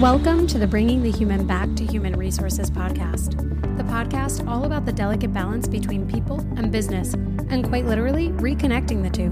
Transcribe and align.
Welcome 0.00 0.46
to 0.46 0.56
the 0.56 0.66
Bringing 0.66 1.02
the 1.02 1.12
Human 1.12 1.46
Back 1.46 1.74
to 1.74 1.84
Human 1.84 2.16
Resources 2.16 2.70
podcast, 2.70 3.36
the 3.76 3.82
podcast 3.82 4.48
all 4.48 4.64
about 4.64 4.86
the 4.86 4.94
delicate 4.94 5.30
balance 5.30 5.68
between 5.68 6.08
people 6.08 6.40
and 6.56 6.72
business, 6.72 7.12
and 7.12 7.68
quite 7.68 7.84
literally, 7.84 8.30
reconnecting 8.30 9.02
the 9.02 9.10
two. 9.10 9.28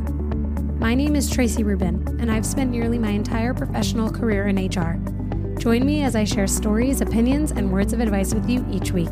My 0.79 0.95
name 0.95 1.17
is 1.17 1.31
Traci 1.31 1.65
Rubin, 1.65 2.07
and 2.21 2.31
I've 2.31 2.45
spent 2.45 2.71
nearly 2.71 2.99
my 2.99 3.09
entire 3.09 3.55
professional 3.55 4.11
career 4.11 4.49
in 4.49 4.57
HR. 4.57 5.01
Join 5.59 5.87
me 5.87 6.03
as 6.03 6.15
I 6.15 6.25
share 6.25 6.47
stories, 6.47 7.01
opinions, 7.01 7.51
and 7.51 7.73
words 7.73 7.95
of 7.95 8.01
advice 8.01 8.35
with 8.35 8.47
you 8.47 8.63
each 8.71 8.93
week. 8.93 9.09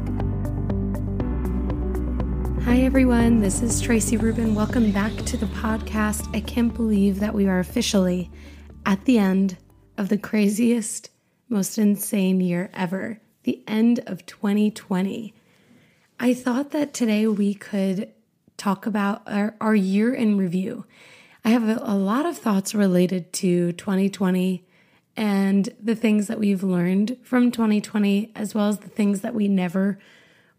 Hi, 2.64 2.82
everyone. 2.82 3.40
This 3.40 3.62
is 3.62 3.80
Traci 3.80 4.20
Rubin. 4.20 4.54
Welcome 4.54 4.92
back 4.92 5.14
to 5.24 5.38
the 5.38 5.46
podcast. 5.46 6.36
I 6.36 6.40
can't 6.40 6.74
believe 6.74 7.18
that 7.20 7.32
we 7.32 7.48
are 7.48 7.60
officially 7.60 8.30
at 8.84 9.02
the 9.06 9.16
end 9.16 9.56
of 9.96 10.10
the 10.10 10.18
craziest 10.18 11.08
most 11.48 11.78
insane 11.78 12.40
year 12.40 12.70
ever, 12.74 13.20
the 13.44 13.62
end 13.66 14.00
of 14.06 14.26
2020. 14.26 15.34
I 16.18 16.34
thought 16.34 16.70
that 16.70 16.94
today 16.94 17.26
we 17.26 17.54
could 17.54 18.12
talk 18.56 18.86
about 18.86 19.22
our, 19.26 19.54
our 19.60 19.74
year 19.74 20.12
in 20.14 20.38
review. 20.38 20.86
I 21.44 21.50
have 21.50 21.68
a, 21.68 21.78
a 21.82 21.94
lot 21.94 22.26
of 22.26 22.36
thoughts 22.38 22.74
related 22.74 23.32
to 23.34 23.72
2020 23.72 24.64
and 25.16 25.68
the 25.82 25.94
things 25.94 26.26
that 26.26 26.38
we've 26.38 26.62
learned 26.62 27.16
from 27.22 27.50
2020, 27.50 28.32
as 28.34 28.54
well 28.54 28.68
as 28.68 28.78
the 28.78 28.88
things 28.88 29.20
that 29.22 29.34
we 29.34 29.48
never 29.48 29.98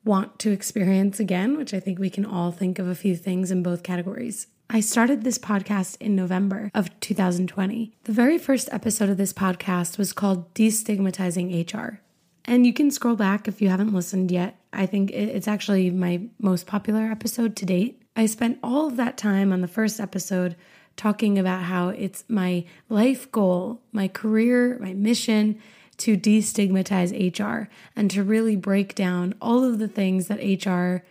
want 0.03 0.39
to 0.39 0.51
experience 0.51 1.19
again, 1.19 1.57
which 1.57 1.73
I 1.73 1.79
think 1.79 1.99
we 1.99 2.09
can 2.09 2.25
all 2.25 2.51
think 2.51 2.79
of 2.79 2.88
a 2.88 2.95
few 2.95 3.15
things 3.15 3.51
in 3.51 3.61
both 3.61 3.83
categories. 3.83 4.47
I 4.70 4.81
started 4.81 5.23
this 5.23 5.38
podcast 5.38 5.95
in 6.02 6.13
November 6.13 6.71
of 6.75 6.99
2020. 6.99 7.94
The 8.03 8.12
very 8.12 8.38
first 8.38 8.67
episode 8.73 9.08
of 9.08 9.16
this 9.16 9.31
podcast 9.31 9.98
was 9.98 10.12
called 10.12 10.53
Destigmatizing 10.53 11.73
HR. 11.73 12.02
And 12.44 12.66
you 12.66 12.73
can 12.73 12.91
scroll 12.91 13.16
back 13.16 13.47
if 13.47 13.61
you 13.61 13.69
haven't 13.69 13.94
listened 13.94 14.30
yet. 14.30 14.59
I 14.73 14.86
think 14.86 15.11
it's 15.11 15.47
actually 15.47 15.89
my 15.89 16.23
most 16.38 16.67
popular 16.67 17.09
episode 17.09 17.56
to 17.56 17.66
date. 17.66 18.02
I 18.17 18.25
spent 18.25 18.59
all 18.61 18.88
of 18.88 18.97
that 18.97 19.17
time 19.17 19.53
on 19.53 19.61
the 19.61 19.69
first 19.69 20.02
episode 20.02 20.58
talking 20.97 21.39
about 21.39 21.63
how 21.63 21.88
it's 21.89 22.25
my 22.28 22.66
life 22.89 23.31
goal, 23.31 23.81
my 23.94 24.09
career, 24.09 24.78
my 24.80 24.94
mission 24.94 25.61
to 26.00 26.17
destigmatize 26.17 27.13
HR 27.13 27.69
and 27.95 28.11
to 28.11 28.22
really 28.22 28.58
break 28.58 28.95
down 28.95 29.34
all 29.41 29.63
of 29.63 29.80
the 29.80 29.88
things 29.88 30.28
that 30.28 30.44
HR 30.44 31.06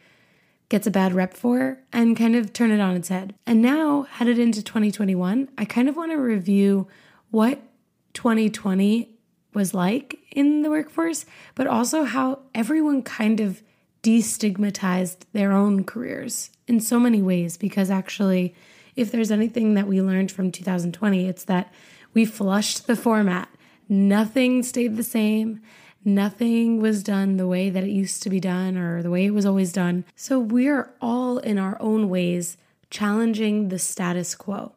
gets 0.68 0.86
a 0.86 0.90
bad 0.90 1.12
rep 1.12 1.34
for 1.34 1.78
and 1.92 2.16
kind 2.16 2.34
of 2.34 2.52
turn 2.52 2.70
it 2.70 2.80
on 2.80 2.96
its 2.96 3.08
head. 3.08 3.34
And 3.46 3.62
now, 3.62 4.02
headed 4.02 4.38
into 4.38 4.62
2021, 4.62 5.48
I 5.56 5.64
kind 5.64 5.88
of 5.88 5.96
want 5.96 6.12
to 6.12 6.16
review 6.16 6.88
what 7.30 7.62
2020 8.14 9.10
was 9.54 9.72
like 9.72 10.18
in 10.32 10.62
the 10.62 10.70
workforce, 10.70 11.24
but 11.54 11.66
also 11.66 12.04
how 12.04 12.40
everyone 12.54 13.02
kind 13.02 13.40
of 13.40 13.62
destigmatized 14.02 15.18
their 15.32 15.52
own 15.52 15.84
careers 15.84 16.50
in 16.66 16.80
so 16.80 17.00
many 17.00 17.22
ways. 17.22 17.56
Because 17.56 17.90
actually, 17.90 18.54
if 18.96 19.10
there's 19.10 19.30
anything 19.30 19.74
that 19.74 19.86
we 19.86 20.02
learned 20.02 20.30
from 20.30 20.52
2020, 20.52 21.26
it's 21.26 21.44
that 21.44 21.72
we 22.12 22.24
flushed 22.24 22.86
the 22.86 22.96
format. 22.96 23.48
Nothing 23.88 24.62
stayed 24.62 24.96
the 24.96 25.02
same. 25.02 25.60
Nothing 26.06 26.80
was 26.80 27.02
done 27.02 27.36
the 27.36 27.48
way 27.48 27.68
that 27.68 27.82
it 27.82 27.90
used 27.90 28.22
to 28.22 28.30
be 28.30 28.38
done 28.38 28.76
or 28.76 29.02
the 29.02 29.10
way 29.10 29.26
it 29.26 29.34
was 29.34 29.44
always 29.44 29.72
done. 29.72 30.04
So 30.14 30.38
we're 30.38 30.94
all 31.00 31.38
in 31.38 31.58
our 31.58 31.76
own 31.80 32.08
ways 32.08 32.56
challenging 32.90 33.70
the 33.70 33.80
status 33.80 34.36
quo. 34.36 34.70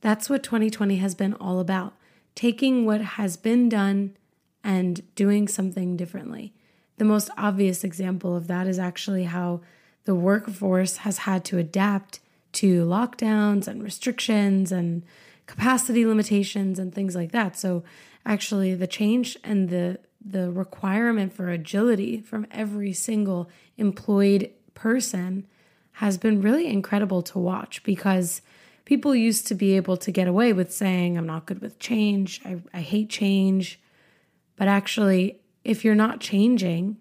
That's 0.00 0.30
what 0.30 0.44
2020 0.44 0.98
has 0.98 1.16
been 1.16 1.34
all 1.34 1.58
about 1.58 1.94
taking 2.36 2.86
what 2.86 3.00
has 3.00 3.36
been 3.36 3.68
done 3.68 4.16
and 4.62 5.02
doing 5.16 5.48
something 5.48 5.96
differently. 5.96 6.52
The 6.98 7.04
most 7.04 7.30
obvious 7.36 7.82
example 7.82 8.36
of 8.36 8.46
that 8.46 8.68
is 8.68 8.78
actually 8.78 9.24
how 9.24 9.62
the 10.04 10.14
workforce 10.14 10.98
has 10.98 11.18
had 11.18 11.44
to 11.46 11.58
adapt 11.58 12.20
to 12.52 12.84
lockdowns 12.84 13.66
and 13.66 13.82
restrictions 13.82 14.70
and 14.70 15.02
capacity 15.46 16.06
limitations 16.06 16.78
and 16.78 16.94
things 16.94 17.16
like 17.16 17.32
that. 17.32 17.58
So, 17.58 17.82
actually, 18.24 18.76
the 18.76 18.86
change 18.86 19.36
and 19.42 19.68
the 19.68 19.98
the 20.24 20.50
requirement 20.50 21.32
for 21.32 21.48
agility 21.48 22.20
from 22.20 22.46
every 22.50 22.92
single 22.92 23.48
employed 23.78 24.50
person 24.74 25.46
has 25.92 26.18
been 26.18 26.42
really 26.42 26.66
incredible 26.66 27.22
to 27.22 27.38
watch 27.38 27.82
because 27.82 28.42
people 28.84 29.14
used 29.14 29.46
to 29.46 29.54
be 29.54 29.76
able 29.76 29.96
to 29.96 30.10
get 30.10 30.28
away 30.28 30.52
with 30.52 30.72
saying, 30.72 31.16
I'm 31.16 31.26
not 31.26 31.46
good 31.46 31.60
with 31.60 31.78
change, 31.78 32.40
I, 32.44 32.60
I 32.72 32.80
hate 32.80 33.10
change. 33.10 33.80
But 34.56 34.68
actually, 34.68 35.40
if 35.64 35.84
you're 35.84 35.94
not 35.94 36.20
changing, 36.20 36.96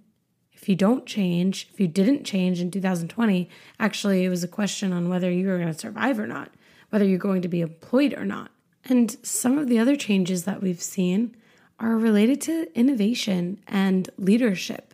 if 0.54 0.68
you 0.68 0.76
don't 0.76 1.06
change, 1.06 1.70
if 1.74 1.80
you 1.80 1.88
didn't 1.88 2.26
change 2.26 2.60
in 2.60 2.72
2020, 2.72 3.50
actually, 3.80 4.26
it 4.26 4.30
was 4.30 4.44
a 4.44 4.48
question 4.48 4.92
on 4.92 5.10
whether 5.10 5.32
you 5.32 5.48
were 5.48 5.58
going 5.58 5.72
to 5.72 5.74
survive 5.74 6.20
or 6.20 6.28
not, 6.28 6.52
whether 6.90 7.06
you're 7.06 7.18
going 7.18 7.42
to 7.42 7.48
be 7.48 7.62
employed 7.62 8.14
or 8.14 8.26
not. 8.26 8.52
And 8.86 9.16
some 9.24 9.58
of 9.58 9.68
the 9.68 9.80
other 9.80 9.96
changes 9.96 10.44
that 10.44 10.62
we've 10.62 10.82
seen 10.82 11.36
are 11.80 11.98
related 11.98 12.42
to 12.42 12.68
innovation 12.78 13.60
and 13.68 14.10
leadership. 14.18 14.94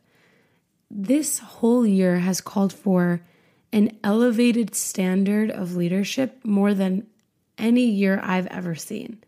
This 0.90 1.40
whole 1.40 1.86
year 1.86 2.20
has 2.20 2.42
called 2.42 2.72
for 2.72 3.22
an 3.72 3.98
elevated 4.04 4.76
standard 4.76 5.52
of 5.52 5.76
leadership 5.76 6.40
more 6.44 6.74
than 6.74 7.08
any 7.58 7.86
year 7.86 8.20
I've 8.24 8.48
ever 8.48 8.76
seen. 8.76 9.24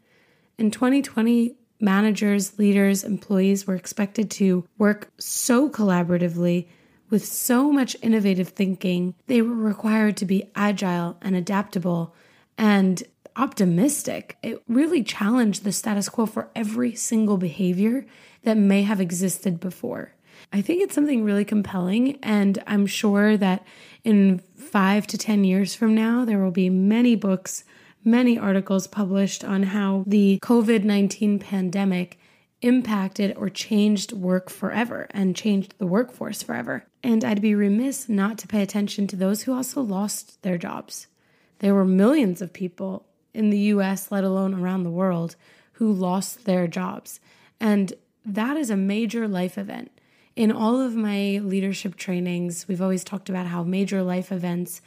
In 0.58 0.72
2020, 0.72 1.56
managers, 1.80 2.58
leaders, 2.58 3.04
employees 3.04 3.68
were 3.68 3.76
expected 3.76 4.32
to 4.32 4.68
work 4.78 5.12
so 5.18 5.70
collaboratively 5.70 6.68
with 7.10 7.26
so 7.26 7.72
much 7.72 7.96
innovative 8.02 8.50
thinking. 8.50 9.16
They 9.28 9.42
were 9.42 9.56
required 9.56 10.18
to 10.18 10.26
be 10.26 10.50
agile 10.56 11.18
and 11.22 11.36
adaptable 11.36 12.14
and 12.58 13.04
optimistic. 13.38 14.38
It 14.42 14.62
really 14.68 15.04
challenged 15.04 15.64
the 15.64 15.72
status 15.72 16.10
quo 16.10 16.26
for 16.26 16.50
every 16.56 16.96
single 16.96 17.38
behavior 17.38 18.06
that 18.44 18.58
may 18.58 18.84
have 18.84 19.00
existed 19.00 19.60
before. 19.60 20.14
I 20.52 20.62
think 20.62 20.82
it's 20.82 20.96
something 20.96 21.24
really 21.24 21.46
compelling, 21.46 22.18
and 22.24 22.62
I'm 22.68 22.86
sure 22.86 23.38
that 23.38 23.66
in 24.04 24.40
five 24.56 25.08
to 25.08 25.18
10 25.18 25.44
years 25.44 25.76
from 25.76 25.94
now, 25.94 26.26
there 26.26 26.42
will 26.42 26.52
be 26.52 26.70
many 26.70 27.16
books, 27.16 27.64
many 28.04 28.38
articles 28.38 28.88
published 28.88 29.44
on 29.44 29.64
how 29.64 30.04
the 30.08 30.40
COVID 30.42 30.84
19 30.84 31.40
pandemic 31.40 32.20
impacted 32.62 33.36
or 33.38 33.50
changed 33.50 34.14
work 34.14 34.50
forever 34.50 35.08
and 35.12 35.36
changed 35.36 35.76
the 35.78 35.86
workforce 35.86 36.42
forever. 36.42 36.86
And 37.04 37.24
I'd 37.24 37.42
be 37.42 37.54
remiss 37.54 38.10
not 38.10 38.38
to 38.40 38.48
pay 38.48 38.62
attention 38.62 39.06
to 39.08 39.16
those 39.16 39.44
who 39.44 39.54
also 39.54 39.82
lost 39.82 40.42
their 40.42 40.58
jobs. 40.58 41.08
There 41.60 41.76
were 41.76 41.86
millions 41.86 42.42
of 42.42 42.54
people 42.54 43.07
in 43.38 43.50
the 43.50 43.60
US, 43.60 44.12
let 44.12 44.24
alone 44.24 44.54
around 44.54 44.84
the 44.84 44.90
world, 44.90 45.36
who 45.74 45.94
lost 45.94 46.46
their 46.46 46.68
jobs. 46.68 47.20
And 47.60 47.94
that 48.26 48.58
is 48.58 48.70
a 48.70 48.76
major 48.76 49.28
life 49.28 49.58
event. 49.58 49.92
In 50.36 50.52
all 50.52 50.82
of 50.82 50.96
my 50.96 51.40
leadership 51.44 51.96
trainings, 51.96 52.68
we've 52.68 52.82
always 52.82 53.04
talked 53.04 53.30
about 53.30 53.48
how 53.48 53.64
major 53.64 54.04
life 54.04 54.32
events 54.32 54.82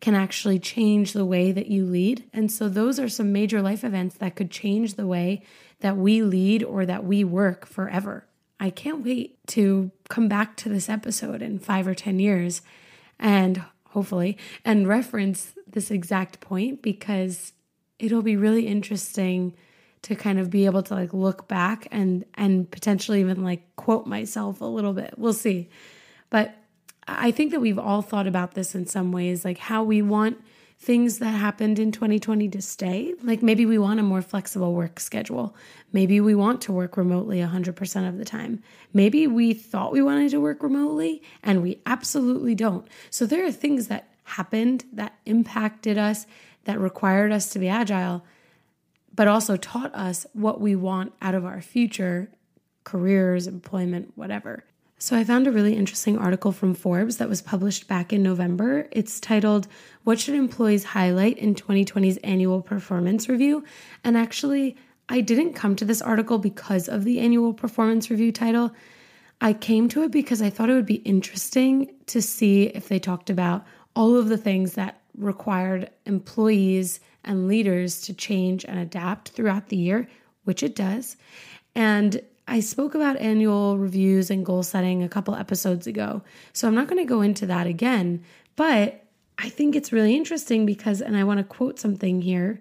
can 0.00 0.14
actually 0.14 0.58
change 0.58 1.12
the 1.12 1.24
way 1.24 1.50
that 1.50 1.68
you 1.68 1.84
lead. 1.84 2.24
And 2.32 2.52
so, 2.52 2.68
those 2.68 2.98
are 2.98 3.08
some 3.08 3.32
major 3.32 3.62
life 3.62 3.84
events 3.84 4.16
that 4.16 4.36
could 4.36 4.50
change 4.50 4.94
the 4.94 5.06
way 5.06 5.42
that 5.80 5.96
we 5.96 6.22
lead 6.22 6.62
or 6.62 6.86
that 6.86 7.04
we 7.04 7.24
work 7.24 7.66
forever. 7.66 8.26
I 8.60 8.70
can't 8.70 9.04
wait 9.04 9.38
to 9.48 9.90
come 10.08 10.28
back 10.28 10.56
to 10.58 10.68
this 10.68 10.88
episode 10.88 11.42
in 11.42 11.58
five 11.58 11.86
or 11.86 11.94
10 11.94 12.18
years 12.18 12.62
and 13.18 13.62
hopefully 13.90 14.36
and 14.64 14.88
reference 14.88 15.54
this 15.66 15.90
exact 15.90 16.40
point 16.40 16.82
because 16.82 17.52
it'll 17.98 18.22
be 18.22 18.36
really 18.36 18.66
interesting 18.66 19.54
to 20.02 20.14
kind 20.14 20.38
of 20.38 20.50
be 20.50 20.66
able 20.66 20.82
to 20.82 20.94
like 20.94 21.14
look 21.14 21.48
back 21.48 21.88
and 21.90 22.24
and 22.34 22.70
potentially 22.70 23.20
even 23.20 23.42
like 23.42 23.62
quote 23.76 24.06
myself 24.06 24.60
a 24.60 24.66
little 24.66 24.92
bit. 24.92 25.14
We'll 25.16 25.32
see. 25.32 25.70
But 26.30 26.54
I 27.08 27.30
think 27.30 27.50
that 27.52 27.60
we've 27.60 27.78
all 27.78 28.02
thought 28.02 28.26
about 28.26 28.54
this 28.54 28.74
in 28.74 28.86
some 28.86 29.12
ways 29.12 29.44
like 29.44 29.58
how 29.58 29.82
we 29.82 30.02
want 30.02 30.38
things 30.78 31.18
that 31.18 31.30
happened 31.30 31.78
in 31.78 31.92
2020 31.92 32.48
to 32.50 32.60
stay. 32.60 33.14
Like 33.22 33.42
maybe 33.42 33.64
we 33.64 33.78
want 33.78 34.00
a 34.00 34.02
more 34.02 34.20
flexible 34.20 34.74
work 34.74 35.00
schedule. 35.00 35.56
Maybe 35.92 36.20
we 36.20 36.34
want 36.34 36.60
to 36.62 36.72
work 36.72 36.96
remotely 36.96 37.38
100% 37.38 38.08
of 38.08 38.18
the 38.18 38.24
time. 38.24 38.62
Maybe 38.92 39.26
we 39.26 39.54
thought 39.54 39.92
we 39.92 40.02
wanted 40.02 40.30
to 40.32 40.40
work 40.40 40.62
remotely 40.62 41.22
and 41.42 41.62
we 41.62 41.80
absolutely 41.86 42.54
don't. 42.54 42.86
So 43.08 43.24
there 43.24 43.46
are 43.46 43.52
things 43.52 43.86
that 43.86 44.10
happened 44.24 44.84
that 44.92 45.18
impacted 45.24 45.96
us 45.96 46.26
that 46.64 46.80
required 46.80 47.32
us 47.32 47.50
to 47.50 47.58
be 47.58 47.68
agile, 47.68 48.24
but 49.14 49.28
also 49.28 49.56
taught 49.56 49.94
us 49.94 50.26
what 50.32 50.60
we 50.60 50.74
want 50.74 51.12
out 51.22 51.34
of 51.34 51.44
our 51.44 51.60
future 51.60 52.30
careers, 52.84 53.46
employment, 53.46 54.12
whatever. 54.14 54.64
So 54.98 55.16
I 55.16 55.24
found 55.24 55.46
a 55.46 55.52
really 55.52 55.76
interesting 55.76 56.16
article 56.16 56.52
from 56.52 56.74
Forbes 56.74 57.18
that 57.18 57.28
was 57.28 57.42
published 57.42 57.88
back 57.88 58.12
in 58.12 58.22
November. 58.22 58.88
It's 58.90 59.20
titled, 59.20 59.66
What 60.04 60.20
Should 60.20 60.34
Employees 60.34 60.84
Highlight 60.84 61.36
in 61.38 61.54
2020's 61.54 62.16
Annual 62.18 62.62
Performance 62.62 63.28
Review? 63.28 63.64
And 64.02 64.16
actually, 64.16 64.76
I 65.08 65.20
didn't 65.20 65.52
come 65.54 65.76
to 65.76 65.84
this 65.84 66.00
article 66.00 66.38
because 66.38 66.88
of 66.88 67.04
the 67.04 67.20
annual 67.20 67.52
performance 67.52 68.10
review 68.10 68.32
title. 68.32 68.72
I 69.40 69.52
came 69.52 69.88
to 69.90 70.04
it 70.04 70.10
because 70.10 70.40
I 70.40 70.48
thought 70.48 70.70
it 70.70 70.74
would 70.74 70.86
be 70.86 70.94
interesting 70.94 71.94
to 72.06 72.22
see 72.22 72.64
if 72.68 72.88
they 72.88 72.98
talked 72.98 73.28
about 73.28 73.66
all 73.94 74.16
of 74.16 74.28
the 74.28 74.38
things 74.38 74.74
that 74.74 75.02
required 75.16 75.90
employees 76.06 77.00
and 77.24 77.48
leaders 77.48 78.02
to 78.02 78.14
change 78.14 78.64
and 78.64 78.78
adapt 78.78 79.30
throughout 79.30 79.68
the 79.68 79.76
year, 79.76 80.08
which 80.44 80.62
it 80.62 80.74
does. 80.74 81.16
And 81.74 82.20
I 82.46 82.60
spoke 82.60 82.94
about 82.94 83.16
annual 83.16 83.78
reviews 83.78 84.30
and 84.30 84.44
goal 84.44 84.62
setting 84.62 85.02
a 85.02 85.08
couple 85.08 85.34
episodes 85.34 85.86
ago. 85.86 86.22
So 86.52 86.68
I'm 86.68 86.74
not 86.74 86.88
going 86.88 87.02
to 87.02 87.08
go 87.08 87.22
into 87.22 87.46
that 87.46 87.66
again, 87.66 88.22
but 88.56 89.04
I 89.38 89.48
think 89.48 89.74
it's 89.74 89.92
really 89.92 90.14
interesting 90.14 90.66
because, 90.66 91.00
and 91.00 91.16
I 91.16 91.24
want 91.24 91.38
to 91.38 91.44
quote 91.44 91.80
something 91.80 92.20
here. 92.20 92.60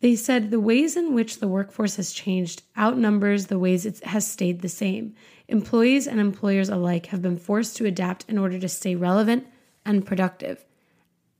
They 0.00 0.16
said 0.16 0.50
the 0.50 0.58
ways 0.60 0.96
in 0.96 1.14
which 1.14 1.38
the 1.38 1.48
workforce 1.48 1.96
has 1.96 2.12
changed 2.12 2.62
outnumbers 2.76 3.46
the 3.46 3.58
ways 3.58 3.84
it 3.84 4.02
has 4.04 4.26
stayed 4.26 4.62
the 4.62 4.68
same. 4.68 5.14
Employees 5.48 6.06
and 6.06 6.18
employers 6.18 6.70
alike 6.70 7.06
have 7.06 7.20
been 7.20 7.36
forced 7.36 7.76
to 7.76 7.84
adapt 7.84 8.24
in 8.26 8.38
order 8.38 8.58
to 8.58 8.68
stay 8.68 8.94
relevant 8.94 9.46
and 9.84 10.06
productive. 10.06 10.64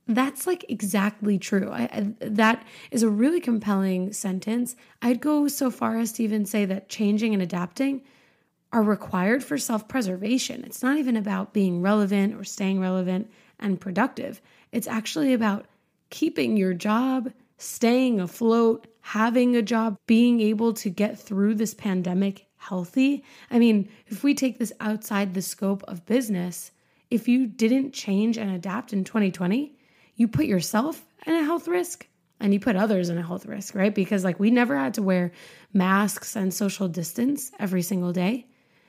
That's 0.07 0.47
like 0.47 0.65
exactly 0.67 1.37
true. 1.37 1.69
I, 1.71 1.83
I, 1.83 2.13
that 2.21 2.65
is 2.89 3.03
a 3.03 3.09
really 3.09 3.39
compelling 3.39 4.13
sentence. 4.13 4.75
I'd 5.01 5.21
go 5.21 5.47
so 5.47 5.69
far 5.71 5.97
as 5.97 6.11
to 6.13 6.23
even 6.23 6.45
say 6.45 6.65
that 6.65 6.89
changing 6.89 7.33
and 7.33 7.41
adapting 7.41 8.01
are 8.73 8.83
required 8.83 9.43
for 9.43 9.57
self 9.57 9.87
preservation. 9.87 10.63
It's 10.63 10.81
not 10.81 10.97
even 10.97 11.17
about 11.17 11.53
being 11.53 11.81
relevant 11.81 12.35
or 12.35 12.43
staying 12.43 12.79
relevant 12.79 13.29
and 13.59 13.79
productive. 13.79 14.41
It's 14.71 14.87
actually 14.87 15.33
about 15.33 15.65
keeping 16.09 16.57
your 16.57 16.73
job, 16.73 17.31
staying 17.57 18.19
afloat, 18.19 18.87
having 19.01 19.55
a 19.55 19.61
job, 19.61 19.97
being 20.07 20.41
able 20.41 20.73
to 20.73 20.89
get 20.89 21.19
through 21.19 21.55
this 21.55 21.73
pandemic 21.73 22.47
healthy. 22.57 23.23
I 23.49 23.59
mean, 23.59 23.89
if 24.07 24.23
we 24.23 24.33
take 24.33 24.59
this 24.59 24.73
outside 24.79 25.33
the 25.33 25.41
scope 25.41 25.83
of 25.87 26.05
business, 26.05 26.71
if 27.09 27.27
you 27.27 27.47
didn't 27.47 27.93
change 27.93 28.37
and 28.37 28.51
adapt 28.51 28.93
in 28.93 29.03
2020, 29.03 29.75
you 30.15 30.27
put 30.27 30.45
yourself 30.45 31.05
in 31.25 31.33
a 31.33 31.43
health 31.43 31.67
risk 31.67 32.07
and 32.39 32.53
you 32.53 32.59
put 32.59 32.75
others 32.75 33.09
in 33.09 33.17
a 33.17 33.25
health 33.25 33.45
risk, 33.45 33.75
right? 33.75 33.93
Because 33.93 34.23
like 34.23 34.39
we 34.39 34.49
never 34.49 34.77
had 34.77 34.95
to 34.95 35.03
wear 35.03 35.31
masks 35.73 36.35
and 36.35 36.53
social 36.53 36.87
distance 36.87 37.51
every 37.59 37.81
single 37.81 38.11
day. 38.11 38.47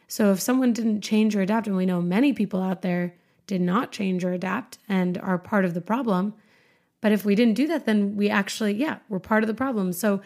So 0.08 0.32
if 0.32 0.40
someone 0.40 0.72
didn't 0.72 1.02
change 1.02 1.36
or 1.36 1.40
adapt, 1.40 1.66
and 1.66 1.76
we 1.76 1.86
know 1.86 2.02
many 2.02 2.32
people 2.32 2.62
out 2.62 2.82
there 2.82 3.14
did 3.46 3.60
not 3.60 3.92
change 3.92 4.24
or 4.24 4.32
adapt 4.32 4.78
and 4.88 5.18
are 5.18 5.38
part 5.38 5.64
of 5.64 5.74
the 5.74 5.80
problem. 5.80 6.34
But 7.00 7.12
if 7.12 7.24
we 7.24 7.34
didn't 7.34 7.54
do 7.54 7.66
that, 7.68 7.86
then 7.86 8.16
we 8.16 8.30
actually, 8.30 8.74
yeah, 8.74 8.98
we're 9.08 9.18
part 9.18 9.42
of 9.42 9.48
the 9.48 9.54
problem. 9.54 9.92
So 9.92 10.20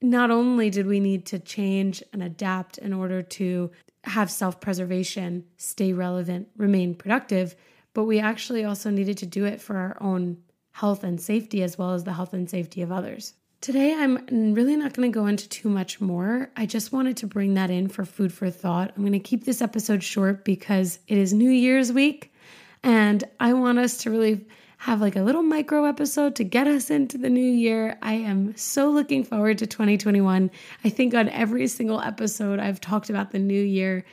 not 0.00 0.30
only 0.30 0.70
did 0.70 0.86
we 0.86 1.00
need 1.00 1.26
to 1.26 1.38
change 1.38 2.02
and 2.12 2.22
adapt 2.22 2.78
in 2.78 2.92
order 2.92 3.22
to 3.22 3.70
have 4.04 4.30
self 4.30 4.60
preservation, 4.60 5.44
stay 5.56 5.92
relevant, 5.92 6.48
remain 6.56 6.94
productive, 6.94 7.56
but 7.96 8.04
we 8.04 8.20
actually 8.20 8.62
also 8.62 8.90
needed 8.90 9.16
to 9.16 9.24
do 9.24 9.46
it 9.46 9.58
for 9.58 9.78
our 9.78 9.96
own 10.02 10.36
health 10.72 11.02
and 11.02 11.18
safety 11.18 11.62
as 11.62 11.78
well 11.78 11.94
as 11.94 12.04
the 12.04 12.12
health 12.12 12.34
and 12.34 12.50
safety 12.50 12.82
of 12.82 12.92
others. 12.92 13.32
Today, 13.62 13.94
I'm 13.94 14.52
really 14.52 14.76
not 14.76 14.92
going 14.92 15.10
to 15.10 15.18
go 15.18 15.26
into 15.26 15.48
too 15.48 15.70
much 15.70 15.98
more. 15.98 16.50
I 16.58 16.66
just 16.66 16.92
wanted 16.92 17.16
to 17.16 17.26
bring 17.26 17.54
that 17.54 17.70
in 17.70 17.88
for 17.88 18.04
food 18.04 18.34
for 18.34 18.50
thought. 18.50 18.92
I'm 18.94 19.02
going 19.02 19.14
to 19.14 19.18
keep 19.18 19.46
this 19.46 19.62
episode 19.62 20.02
short 20.02 20.44
because 20.44 20.98
it 21.08 21.16
is 21.16 21.32
New 21.32 21.48
Year's 21.48 21.90
week 21.90 22.34
and 22.82 23.24
I 23.40 23.54
want 23.54 23.78
us 23.78 23.96
to 24.02 24.10
really 24.10 24.44
have 24.76 25.00
like 25.00 25.16
a 25.16 25.22
little 25.22 25.42
micro 25.42 25.86
episode 25.86 26.36
to 26.36 26.44
get 26.44 26.66
us 26.66 26.90
into 26.90 27.16
the 27.16 27.30
new 27.30 27.40
year. 27.50 27.96
I 28.02 28.12
am 28.12 28.54
so 28.58 28.90
looking 28.90 29.24
forward 29.24 29.56
to 29.56 29.66
2021. 29.66 30.50
I 30.84 30.88
think 30.90 31.14
on 31.14 31.30
every 31.30 31.66
single 31.66 32.02
episode, 32.02 32.58
I've 32.58 32.78
talked 32.78 33.08
about 33.08 33.30
the 33.30 33.38
new 33.38 33.62
year 33.62 34.04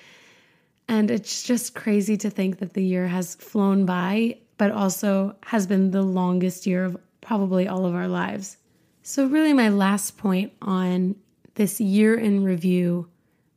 and 0.87 1.09
it's 1.09 1.43
just 1.43 1.75
crazy 1.75 2.17
to 2.17 2.29
think 2.29 2.59
that 2.59 2.73
the 2.73 2.83
year 2.83 3.07
has 3.07 3.35
flown 3.35 3.85
by, 3.85 4.37
but 4.57 4.71
also 4.71 5.35
has 5.43 5.65
been 5.67 5.91
the 5.91 6.01
longest 6.01 6.65
year 6.67 6.85
of 6.85 6.97
probably 7.21 7.67
all 7.67 7.85
of 7.85 7.95
our 7.95 8.07
lives. 8.07 8.57
So, 9.01 9.25
really, 9.27 9.53
my 9.53 9.69
last 9.69 10.17
point 10.17 10.53
on 10.61 11.15
this 11.55 11.79
year 11.79 12.15
in 12.15 12.43
review 12.43 13.07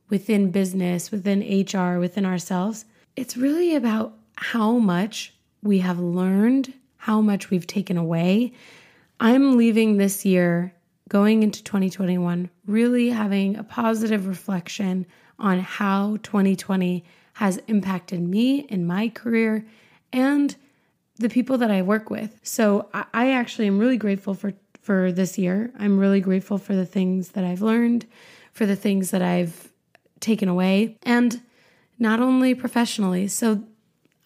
within 0.08 0.50
business, 0.50 1.10
within 1.10 1.40
HR, 1.40 1.98
within 1.98 2.26
ourselves, 2.26 2.84
it's 3.16 3.36
really 3.36 3.74
about 3.74 4.16
how 4.36 4.72
much 4.78 5.34
we 5.62 5.78
have 5.80 5.98
learned, 5.98 6.72
how 6.96 7.20
much 7.20 7.50
we've 7.50 7.66
taken 7.66 7.96
away. 7.96 8.52
I'm 9.18 9.56
leaving 9.56 9.96
this 9.96 10.24
year, 10.24 10.74
going 11.08 11.42
into 11.42 11.62
2021, 11.62 12.50
really 12.66 13.10
having 13.10 13.56
a 13.56 13.64
positive 13.64 14.26
reflection 14.26 15.06
on 15.38 15.60
how 15.60 16.16
2020 16.22 17.04
has 17.34 17.58
impacted 17.66 18.20
me 18.20 18.60
in 18.60 18.86
my 18.86 19.08
career 19.08 19.66
and 20.12 20.56
the 21.16 21.28
people 21.28 21.58
that 21.58 21.70
I 21.70 21.82
work 21.82 22.10
with. 22.10 22.38
So 22.42 22.88
I, 22.92 23.32
actually 23.32 23.66
am 23.66 23.78
really 23.78 23.96
grateful 23.96 24.34
for 24.34 24.52
for 24.80 25.10
this 25.10 25.36
year. 25.36 25.72
I'm 25.78 25.98
really 25.98 26.20
grateful 26.20 26.58
for 26.58 26.76
the 26.76 26.86
things 26.86 27.30
that 27.30 27.42
I've 27.42 27.60
learned, 27.60 28.06
for 28.52 28.66
the 28.66 28.76
things 28.76 29.10
that 29.10 29.20
I've 29.20 29.72
taken 30.20 30.48
away, 30.48 30.96
and 31.02 31.42
not 31.98 32.20
only 32.20 32.54
professionally. 32.54 33.26
So 33.26 33.64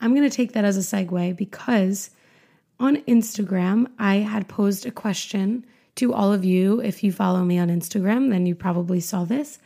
I'm 0.01 0.15
going 0.15 0.29
to 0.29 0.37
take 0.37 0.53
that 0.53 0.67
as 0.67 0.77
a 0.77 0.81
segue 0.81 1.37
because 1.37 2.11
on 2.79 2.97
Instagram, 3.03 3.87
I 3.99 4.17
had 4.17 4.49
posed 4.49 4.85
a 4.85 4.91
question 4.91 5.65
to 5.97 6.13
all 6.13 6.33
of 6.33 6.45
you. 6.45 6.81
If 6.81 7.03
you 7.03 7.11
follow 7.11 7.43
me 7.43 7.59
on 7.59 7.69
Instagram, 7.69 8.31
then 8.31 8.45
you 8.45 8.55
probably 8.55 9.01
saw 9.01 9.25
this. 9.25 9.59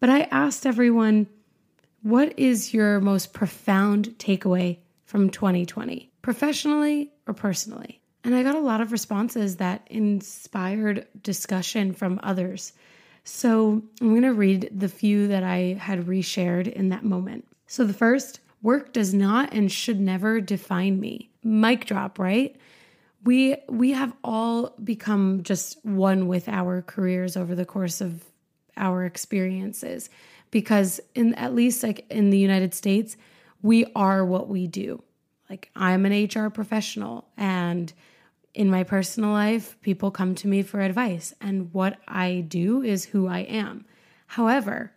But 0.00 0.10
I 0.10 0.22
asked 0.30 0.66
everyone, 0.66 1.26
what 2.02 2.38
is 2.38 2.72
your 2.72 3.00
most 3.00 3.32
profound 3.32 4.14
takeaway 4.18 4.78
from 5.04 5.30
2020, 5.30 6.10
professionally 6.22 7.12
or 7.26 7.34
personally? 7.34 8.00
And 8.24 8.34
I 8.34 8.42
got 8.42 8.54
a 8.54 8.60
lot 8.60 8.80
of 8.80 8.92
responses 8.92 9.56
that 9.56 9.86
inspired 9.90 11.06
discussion 11.22 11.92
from 11.92 12.20
others. 12.22 12.72
So 13.24 13.82
I'm 14.00 14.10
going 14.10 14.22
to 14.22 14.32
read 14.32 14.70
the 14.72 14.88
few 14.88 15.28
that 15.28 15.42
I 15.42 15.76
had 15.78 16.06
reshared 16.06 16.70
in 16.70 16.90
that 16.90 17.04
moment. 17.04 17.46
So 17.66 17.84
the 17.84 17.92
first, 17.92 18.40
work 18.62 18.92
does 18.92 19.12
not 19.14 19.52
and 19.52 19.70
should 19.70 20.00
never 20.00 20.40
define 20.40 20.98
me. 20.98 21.30
Mic 21.42 21.86
drop, 21.86 22.18
right? 22.18 22.56
We 23.24 23.56
we 23.68 23.92
have 23.92 24.12
all 24.22 24.74
become 24.82 25.42
just 25.42 25.84
one 25.84 26.28
with 26.28 26.48
our 26.48 26.82
careers 26.82 27.36
over 27.36 27.54
the 27.54 27.66
course 27.66 28.00
of 28.00 28.24
our 28.78 29.04
experiences 29.04 30.08
because 30.50 31.00
in 31.14 31.34
at 31.34 31.54
least 31.54 31.82
like 31.82 32.06
in 32.10 32.30
the 32.30 32.38
United 32.38 32.74
States, 32.74 33.16
we 33.62 33.84
are 33.94 34.24
what 34.24 34.48
we 34.48 34.66
do. 34.66 35.02
Like 35.50 35.70
I'm 35.76 36.06
an 36.06 36.24
HR 36.24 36.48
professional 36.48 37.28
and 37.36 37.92
in 38.54 38.70
my 38.70 38.82
personal 38.82 39.30
life, 39.30 39.76
people 39.82 40.10
come 40.10 40.34
to 40.36 40.48
me 40.48 40.62
for 40.62 40.80
advice 40.80 41.34
and 41.40 41.72
what 41.72 41.98
I 42.08 42.44
do 42.48 42.82
is 42.82 43.04
who 43.04 43.28
I 43.28 43.40
am. 43.40 43.84
However, 44.26 44.92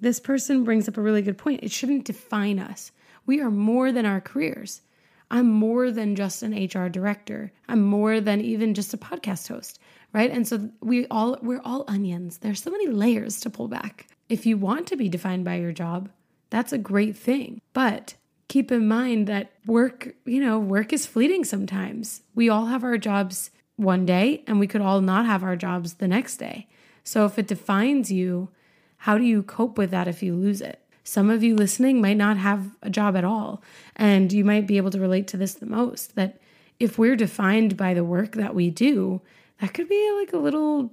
this 0.00 0.18
person 0.18 0.64
brings 0.64 0.88
up 0.88 0.96
a 0.96 1.02
really 1.02 1.22
good 1.22 1.38
point. 1.38 1.62
It 1.62 1.70
shouldn't 1.70 2.04
define 2.04 2.58
us. 2.58 2.90
We 3.26 3.40
are 3.40 3.50
more 3.50 3.92
than 3.92 4.06
our 4.06 4.20
careers. 4.20 4.82
I'm 5.30 5.48
more 5.50 5.90
than 5.90 6.16
just 6.16 6.42
an 6.42 6.52
HR 6.52 6.88
director. 6.88 7.52
I'm 7.68 7.82
more 7.82 8.20
than 8.20 8.40
even 8.40 8.74
just 8.74 8.92
a 8.92 8.98
podcast 8.98 9.48
host, 9.48 9.78
right? 10.12 10.30
And 10.30 10.46
so 10.46 10.70
we 10.80 11.06
all 11.10 11.38
we're 11.42 11.62
all 11.64 11.84
onions. 11.88 12.38
There's 12.38 12.62
so 12.62 12.70
many 12.70 12.86
layers 12.86 13.40
to 13.40 13.50
pull 13.50 13.68
back. 13.68 14.08
If 14.28 14.46
you 14.46 14.56
want 14.56 14.86
to 14.88 14.96
be 14.96 15.08
defined 15.08 15.44
by 15.44 15.56
your 15.56 15.72
job, 15.72 16.10
that's 16.50 16.72
a 16.72 16.78
great 16.78 17.16
thing. 17.16 17.60
But 17.72 18.14
keep 18.48 18.70
in 18.70 18.86
mind 18.86 19.26
that 19.26 19.52
work, 19.66 20.14
you 20.24 20.40
know, 20.40 20.58
work 20.58 20.92
is 20.92 21.06
fleeting 21.06 21.44
sometimes. 21.44 22.22
We 22.34 22.48
all 22.48 22.66
have 22.66 22.84
our 22.84 22.98
jobs 22.98 23.50
one 23.76 24.04
day 24.04 24.44
and 24.46 24.60
we 24.60 24.66
could 24.66 24.80
all 24.80 25.00
not 25.00 25.26
have 25.26 25.42
our 25.42 25.56
jobs 25.56 25.94
the 25.94 26.08
next 26.08 26.36
day. 26.36 26.68
So 27.04 27.24
if 27.24 27.38
it 27.38 27.48
defines 27.48 28.12
you, 28.12 28.50
how 28.98 29.18
do 29.18 29.24
you 29.24 29.42
cope 29.42 29.78
with 29.78 29.90
that 29.90 30.06
if 30.06 30.22
you 30.22 30.34
lose 30.34 30.60
it? 30.60 30.80
Some 31.04 31.30
of 31.30 31.42
you 31.42 31.56
listening 31.56 32.00
might 32.00 32.16
not 32.16 32.36
have 32.36 32.76
a 32.82 32.90
job 32.90 33.16
at 33.16 33.24
all. 33.24 33.62
And 33.96 34.32
you 34.32 34.44
might 34.44 34.66
be 34.66 34.76
able 34.76 34.90
to 34.90 35.00
relate 35.00 35.26
to 35.28 35.36
this 35.36 35.54
the 35.54 35.66
most 35.66 36.14
that 36.14 36.38
if 36.78 36.98
we're 36.98 37.16
defined 37.16 37.76
by 37.76 37.94
the 37.94 38.04
work 38.04 38.32
that 38.32 38.54
we 38.54 38.70
do, 38.70 39.20
that 39.60 39.74
could 39.74 39.88
be 39.88 40.12
like 40.18 40.32
a 40.32 40.38
little 40.38 40.92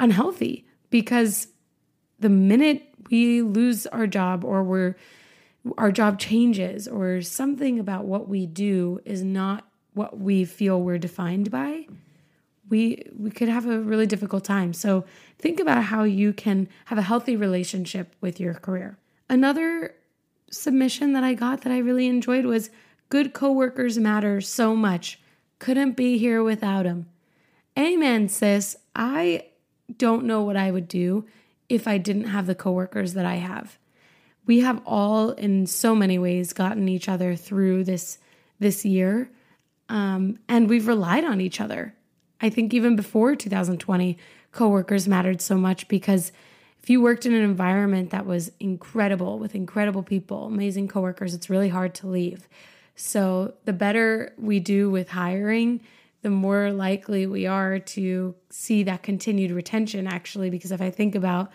unhealthy 0.00 0.66
because 0.90 1.48
the 2.18 2.28
minute 2.28 2.88
we 3.10 3.42
lose 3.42 3.86
our 3.86 4.06
job 4.06 4.44
or 4.44 4.62
we're 4.62 4.96
our 5.78 5.92
job 5.92 6.18
changes 6.18 6.88
or 6.88 7.22
something 7.22 7.78
about 7.78 8.04
what 8.04 8.28
we 8.28 8.46
do 8.46 9.00
is 9.04 9.22
not 9.22 9.68
what 9.94 10.18
we 10.18 10.44
feel 10.44 10.80
we're 10.80 10.98
defined 10.98 11.50
by 11.50 11.86
we 12.72 13.02
we 13.16 13.30
could 13.30 13.50
have 13.50 13.66
a 13.66 13.78
really 13.80 14.06
difficult 14.06 14.44
time. 14.44 14.72
So 14.72 15.04
think 15.38 15.60
about 15.60 15.84
how 15.84 16.04
you 16.04 16.32
can 16.32 16.68
have 16.86 16.96
a 16.96 17.02
healthy 17.02 17.36
relationship 17.36 18.16
with 18.22 18.40
your 18.40 18.54
career. 18.54 18.96
Another 19.28 19.94
submission 20.50 21.14
that 21.14 21.24
i 21.24 21.32
got 21.32 21.62
that 21.62 21.72
i 21.72 21.78
really 21.78 22.06
enjoyed 22.06 22.44
was 22.44 22.68
good 23.08 23.32
coworkers 23.32 23.98
matter 23.98 24.40
so 24.40 24.74
much. 24.74 25.20
Couldn't 25.58 25.96
be 25.96 26.18
here 26.18 26.42
without 26.42 26.84
them 26.84 27.06
amen 27.78 28.28
sis 28.28 28.76
i 28.94 29.42
don't 29.98 30.24
know 30.24 30.42
what 30.42 30.56
I 30.56 30.70
would 30.70 30.88
do 30.88 31.26
if 31.68 31.86
I 31.86 31.98
didn't 31.98 32.24
have 32.24 32.46
the 32.46 32.54
coworkers 32.54 33.14
that 33.14 33.24
I 33.24 33.36
have. 33.36 33.78
We 34.46 34.60
have 34.60 34.82
all, 34.84 35.30
in 35.30 35.66
so 35.66 35.94
many 35.94 36.18
ways, 36.18 36.52
gotten 36.52 36.88
each 36.88 37.08
other 37.08 37.36
through 37.36 37.84
this 37.84 38.18
this 38.58 38.84
year, 38.84 39.28
um, 39.88 40.38
and 40.48 40.68
we've 40.68 40.86
relied 40.86 41.24
on 41.24 41.40
each 41.40 41.60
other. 41.60 41.94
I 42.40 42.48
think 42.48 42.72
even 42.72 42.94
before 42.94 43.34
2020, 43.34 44.16
coworkers 44.52 45.08
mattered 45.08 45.40
so 45.40 45.56
much 45.56 45.88
because 45.88 46.30
if 46.80 46.88
you 46.88 47.00
worked 47.00 47.26
in 47.26 47.34
an 47.34 47.42
environment 47.42 48.10
that 48.10 48.24
was 48.24 48.52
incredible 48.60 49.38
with 49.38 49.56
incredible 49.56 50.04
people, 50.04 50.46
amazing 50.46 50.86
coworkers, 50.86 51.34
it's 51.34 51.50
really 51.50 51.70
hard 51.70 51.94
to 51.96 52.06
leave. 52.06 52.48
So 52.94 53.54
the 53.64 53.72
better 53.72 54.32
we 54.38 54.60
do 54.60 54.90
with 54.90 55.08
hiring, 55.10 55.80
the 56.22 56.30
more 56.30 56.72
likely 56.72 57.26
we 57.26 57.46
are 57.46 57.78
to 57.78 58.34
see 58.50 58.82
that 58.84 59.02
continued 59.02 59.50
retention 59.50 60.06
actually 60.06 60.50
because 60.50 60.72
if 60.72 60.80
I 60.80 60.90
think 60.90 61.14
about 61.14 61.50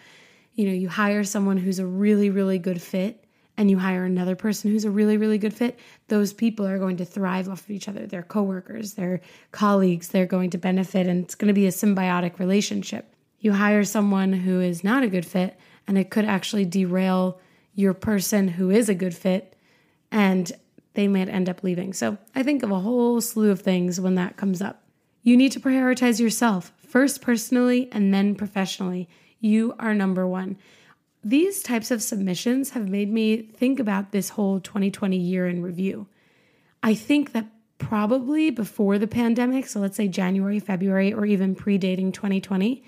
you 0.53 0.65
know, 0.65 0.73
you 0.73 0.89
hire 0.89 1.23
someone 1.23 1.57
who's 1.57 1.79
a 1.79 1.85
really 1.85 2.29
really 2.29 2.59
good 2.59 2.81
fit 2.81 3.23
and 3.57 3.71
you 3.71 3.79
hire 3.79 4.05
another 4.05 4.35
person 4.35 4.71
who's 4.71 4.85
a 4.85 4.91
really, 4.91 5.17
really 5.17 5.39
good 5.39 5.53
fit, 5.53 5.79
those 6.07 6.31
people 6.31 6.65
are 6.65 6.77
going 6.77 6.97
to 6.97 7.05
thrive 7.05 7.49
off 7.49 7.61
of 7.61 7.71
each 7.71 7.87
other. 7.87 8.05
Their 8.05 8.21
coworkers, 8.21 8.93
their 8.93 9.19
colleagues, 9.51 10.09
they're 10.09 10.27
going 10.27 10.51
to 10.51 10.59
benefit, 10.59 11.07
and 11.07 11.23
it's 11.23 11.35
going 11.35 11.47
to 11.47 11.53
be 11.53 11.65
a 11.65 11.71
symbiotic 11.71 12.37
relationship. 12.37 13.15
You 13.39 13.53
hire 13.53 13.83
someone 13.83 14.31
who 14.31 14.61
is 14.61 14.83
not 14.83 15.03
a 15.03 15.09
good 15.09 15.25
fit, 15.25 15.59
and 15.87 15.97
it 15.97 16.11
could 16.11 16.25
actually 16.25 16.65
derail 16.65 17.39
your 17.73 17.95
person 17.95 18.47
who 18.47 18.69
is 18.69 18.89
a 18.89 18.95
good 18.95 19.15
fit, 19.15 19.55
and 20.11 20.51
they 20.97 21.07
might 21.07 21.29
end 21.29 21.47
up 21.47 21.63
leaving. 21.63 21.93
So 21.93 22.17
I 22.35 22.43
think 22.43 22.63
of 22.63 22.71
a 22.71 22.79
whole 22.79 23.21
slew 23.21 23.51
of 23.51 23.61
things 23.61 24.01
when 24.01 24.15
that 24.15 24.35
comes 24.35 24.61
up. 24.61 24.83
You 25.23 25.37
need 25.37 25.53
to 25.53 25.59
prioritize 25.61 26.19
yourself 26.19 26.73
first 26.85 27.21
personally 27.21 27.87
and 27.93 28.13
then 28.13 28.35
professionally. 28.35 29.07
You 29.39 29.75
are 29.79 29.93
number 29.93 30.27
one 30.27 30.57
these 31.23 31.61
types 31.61 31.91
of 31.91 32.01
submissions 32.01 32.69
have 32.69 32.87
made 32.87 33.11
me 33.11 33.41
think 33.41 33.81
about 33.81 34.11
this 34.11 34.29
whole 34.29 34.61
2020 34.61 35.17
year 35.17 35.45
in 35.45 35.61
review. 35.61 36.07
I 36.81 36.93
think 36.93 37.33
that 37.33 37.47
probably 37.79 38.49
before 38.49 38.97
the 38.97 39.07
pandemic, 39.07 39.67
so 39.67 39.81
let's 39.81 39.97
say 39.97 40.07
January, 40.07 40.59
February, 40.59 41.13
or 41.13 41.25
even 41.25 41.53
predating 41.53 42.13
2020, 42.13 42.81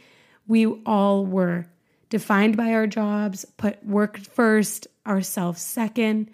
we 0.48 0.66
all 0.86 1.26
were 1.26 1.66
defined 2.10 2.56
by 2.56 2.72
our 2.72 2.88
jobs, 2.88 3.44
put 3.58 3.86
work 3.86 4.18
first, 4.18 4.88
ourselves 5.06 5.62
second. 5.62 6.32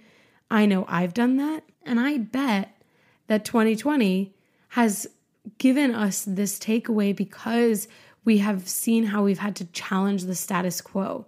I 0.49 0.65
know 0.65 0.85
I've 0.87 1.13
done 1.13 1.37
that. 1.37 1.63
And 1.85 1.99
I 1.99 2.17
bet 2.17 2.75
that 3.27 3.45
2020 3.45 4.33
has 4.69 5.07
given 5.57 5.93
us 5.93 6.25
this 6.25 6.57
takeaway 6.59 7.15
because 7.15 7.87
we 8.23 8.39
have 8.39 8.67
seen 8.67 9.05
how 9.05 9.23
we've 9.23 9.39
had 9.39 9.55
to 9.57 9.65
challenge 9.65 10.23
the 10.23 10.35
status 10.35 10.81
quo. 10.81 11.25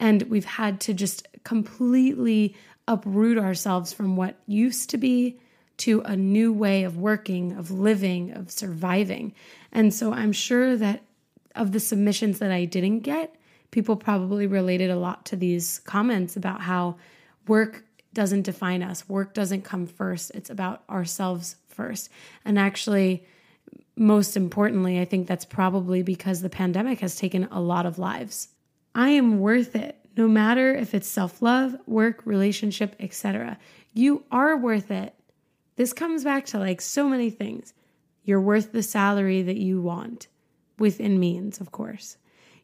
And 0.00 0.22
we've 0.24 0.44
had 0.44 0.80
to 0.82 0.94
just 0.94 1.28
completely 1.44 2.56
uproot 2.86 3.38
ourselves 3.38 3.92
from 3.92 4.16
what 4.16 4.36
used 4.46 4.90
to 4.90 4.98
be 4.98 5.38
to 5.76 6.00
a 6.02 6.16
new 6.16 6.52
way 6.52 6.84
of 6.84 6.98
working, 6.98 7.52
of 7.52 7.70
living, 7.70 8.32
of 8.32 8.50
surviving. 8.50 9.34
And 9.72 9.92
so 9.92 10.12
I'm 10.12 10.32
sure 10.32 10.76
that 10.76 11.02
of 11.54 11.72
the 11.72 11.80
submissions 11.80 12.38
that 12.40 12.50
I 12.50 12.64
didn't 12.64 13.00
get, 13.00 13.34
people 13.70 13.96
probably 13.96 14.46
related 14.46 14.90
a 14.90 14.96
lot 14.96 15.24
to 15.26 15.36
these 15.36 15.80
comments 15.80 16.36
about 16.36 16.60
how 16.60 16.96
work 17.46 17.84
doesn't 18.14 18.42
define 18.42 18.82
us, 18.82 19.08
work 19.08 19.34
doesn't 19.34 19.62
come 19.62 19.86
first. 19.86 20.30
It's 20.34 20.50
about 20.50 20.82
ourselves 20.88 21.56
first. 21.68 22.08
And 22.44 22.58
actually, 22.58 23.26
most 23.96 24.36
importantly, 24.36 25.00
I 25.00 25.04
think 25.04 25.26
that's 25.26 25.44
probably 25.44 26.02
because 26.02 26.40
the 26.40 26.50
pandemic 26.50 27.00
has 27.00 27.16
taken 27.16 27.44
a 27.50 27.60
lot 27.60 27.86
of 27.86 27.98
lives. 27.98 28.48
I 28.94 29.10
am 29.10 29.40
worth 29.40 29.76
it, 29.76 29.98
no 30.16 30.28
matter 30.28 30.74
if 30.74 30.94
it's 30.94 31.08
self 31.08 31.42
love, 31.42 31.76
work, 31.86 32.22
relationship, 32.24 32.96
etc. 33.00 33.58
You 33.92 34.24
are 34.30 34.56
worth 34.56 34.90
it. 34.90 35.14
This 35.76 35.92
comes 35.92 36.24
back 36.24 36.46
to 36.46 36.58
like 36.58 36.80
so 36.80 37.08
many 37.08 37.30
things. 37.30 37.74
You're 38.24 38.40
worth 38.40 38.72
the 38.72 38.82
salary 38.82 39.42
that 39.42 39.56
you 39.56 39.82
want, 39.82 40.28
within 40.78 41.20
means, 41.20 41.60
of 41.60 41.72
course. 41.72 42.16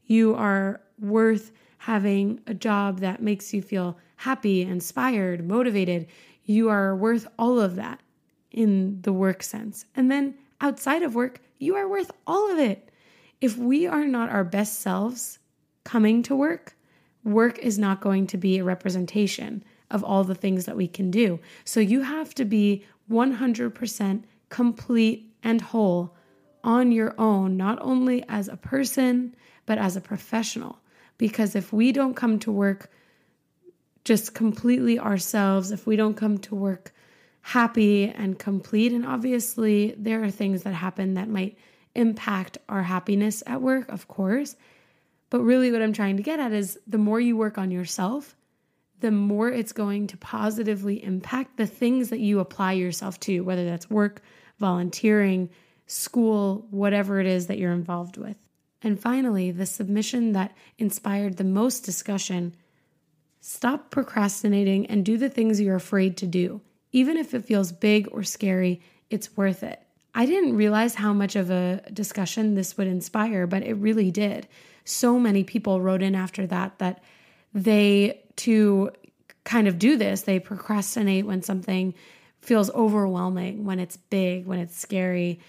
You 0.07 0.35
are 0.35 0.81
worth 0.99 1.53
having 1.81 2.39
a 2.47 2.53
job 2.53 3.01
that 3.01 3.23
makes 3.23 3.55
you 3.55 3.63
feel 3.63 3.97
happy, 4.17 4.61
inspired, 4.61 5.49
motivated. 5.49 6.07
You 6.45 6.69
are 6.69 6.95
worth 6.95 7.27
all 7.39 7.59
of 7.59 7.77
that 7.77 8.01
in 8.51 9.01
the 9.01 9.15
work 9.15 9.43
sense. 9.43 9.87
And 9.97 10.11
then 10.11 10.35
outside 10.61 11.03
of 11.03 11.15
work, 11.15 11.41
you 11.59 11.77
are 11.77 11.89
worth 11.89 12.11
all 12.27 12.53
of 12.53 12.59
it. 12.59 12.91
If 13.41 13.57
we 13.57 13.87
are 13.87 14.05
not 14.05 14.29
our 14.29 14.45
best 14.45 14.81
selves, 14.81 15.39
coming 15.85 16.23
to 16.25 16.37
work, 16.37 16.77
work 17.25 17.59
is 17.59 17.79
not 17.79 18.03
going 18.03 18.27
to 18.27 18.37
be 18.37 18.59
a 18.59 18.65
representation 18.65 19.65
of 19.91 20.05
all 20.05 20.23
the 20.23 20.35
things 20.35 20.67
that 20.67 20.77
we 20.77 20.87
can 20.87 21.11
do. 21.11 21.41
So 21.65 21.81
you 21.81 22.03
have 22.03 22.35
to 22.35 22.45
be 22.45 22.85
100% 23.11 24.23
complete 24.51 25.33
and 25.43 25.63
whole 25.63 26.15
on 26.63 26.93
your 26.93 27.15
own, 27.17 27.57
not 27.57 27.79
only 27.81 28.23
as 28.29 28.49
a 28.49 28.57
person, 28.59 29.35
but 29.65 29.79
as 29.79 29.97
a 29.97 30.01
professional. 30.03 30.79
Because 31.21 31.55
if 31.55 31.71
we 31.71 31.93
don't 31.93 32.15
come 32.15 32.39
to 32.39 32.51
work 32.51 32.91
just 34.05 34.35
completely 34.35 34.99
ourselves, 34.99 35.71
if 35.71 35.87
we 35.87 35.95
don't 35.95 36.17
come 36.17 36.39
to 36.39 36.55
work 36.55 36.95
happy 37.43 38.09
and 38.09 38.39
complete, 38.39 38.91
and 38.91 39.05
obviously 39.05 39.95
there 39.99 40.25
are 40.25 40.31
things 40.31 40.63
that 40.63 40.73
happen 40.73 41.13
that 41.15 41.29
might 41.29 41.59
impact 41.95 42.57
our 42.71 42.85
happiness 42.85 43.43
at 43.47 43.61
work, 43.61 43.87
of 43.91 44.09
course. 44.09 44.57
But 45.29 45.43
really, 45.43 45.71
what 45.71 45.83
I'm 45.83 45.93
trying 45.93 46.17
to 46.17 46.23
get 46.23 46.41
at 46.41 46.53
is 46.53 46.79
the 46.87 46.97
more 46.97 47.21
you 47.21 47.37
work 47.37 47.59
on 47.59 47.71
yourself, 47.71 48.35
the 49.01 49.11
more 49.11 49.51
it's 49.51 49.73
going 49.73 50.07
to 50.07 50.17
positively 50.17 51.05
impact 51.05 51.59
the 51.59 51.67
things 51.67 52.09
that 52.09 52.21
you 52.21 52.41
apply 52.41 52.73
yourself 52.73 53.21
to, 53.21 53.41
whether 53.41 53.67
that's 53.67 53.91
work, 53.91 54.23
volunteering, 54.59 55.51
school, 55.87 56.67
whatever 56.71 57.21
it 57.21 57.27
is 57.27 57.49
that 57.49 57.59
you're 57.59 57.73
involved 57.73 58.17
with. 58.17 58.39
And 58.83 58.99
finally, 58.99 59.51
the 59.51 59.67
submission 59.67 60.33
that 60.33 60.55
inspired 60.79 61.37
the 61.37 61.45
most 61.45 61.81
discussion 61.81 62.55
stop 63.41 63.91
procrastinating 63.91 64.87
and 64.87 65.05
do 65.05 65.17
the 65.17 65.31
things 65.31 65.61
you're 65.61 65.77
afraid 65.77 66.17
to 66.19 66.27
do. 66.27 66.61
Even 66.93 67.17
if 67.17 67.35
it 67.35 67.45
feels 67.45 67.73
big 67.73 68.09
or 68.13 68.23
scary, 68.23 68.81
it's 69.09 69.37
worth 69.37 69.63
it. 69.63 69.83
I 70.15 70.27
didn't 70.27 70.57
realize 70.57 70.95
how 70.97 71.13
much 71.13 71.37
of 71.37 71.51
a 71.51 71.83
discussion 71.93 72.55
this 72.55 72.77
would 72.77 72.87
inspire, 72.87 73.47
but 73.47 73.63
it 73.63 73.75
really 73.75 74.11
did 74.11 74.49
so 74.85 75.19
many 75.19 75.45
people 75.45 75.81
wrote 75.81 76.03
in 76.03 76.15
after 76.15 76.47
that 76.47 76.79
that 76.79 77.03
they 77.55 78.23
to 78.37 78.91
kind 79.45 79.69
of 79.69 79.79
do 79.79 79.97
this, 79.97 80.23
they 80.23 80.39
procrastinate 80.39 81.27
when 81.27 81.43
something 81.43 81.95
feels 82.41 82.71
overwhelming, 82.71 83.65
when 83.65 83.79
it's 83.79 83.97
big, 83.97 84.47
when 84.47 84.59
it's 84.59 84.79
scary, 84.79 85.41